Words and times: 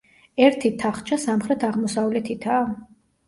ერთი 0.45 0.71
თახჩა 0.83 1.19
სამხრეთ-აღმოსავლეთითაა. 1.25 2.65